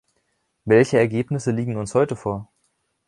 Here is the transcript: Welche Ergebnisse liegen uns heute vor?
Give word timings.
Welche 0.65 0.97
Ergebnisse 0.97 1.51
liegen 1.51 1.75
uns 1.77 1.93
heute 1.93 2.15
vor? 2.15 2.49